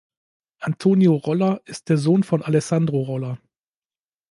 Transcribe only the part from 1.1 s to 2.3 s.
Rolla ist der Sohn